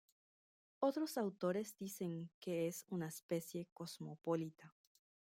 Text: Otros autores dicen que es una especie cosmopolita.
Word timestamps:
Otros 0.79 1.15
autores 1.19 1.77
dicen 1.77 2.31
que 2.39 2.67
es 2.67 2.87
una 2.89 3.07
especie 3.09 3.67
cosmopolita. 3.71 4.73